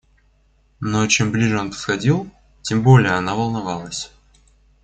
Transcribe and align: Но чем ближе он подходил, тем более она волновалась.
Но 0.79 1.05
чем 1.05 1.31
ближе 1.31 1.59
он 1.59 1.69
подходил, 1.69 2.27
тем 2.63 2.81
более 2.81 3.11
она 3.11 3.35
волновалась. 3.35 4.09